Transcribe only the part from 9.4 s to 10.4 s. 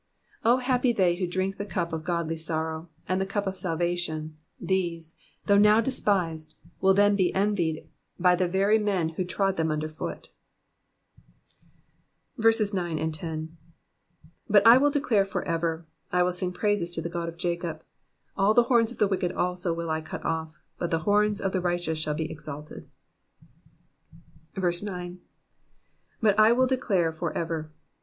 them under foot.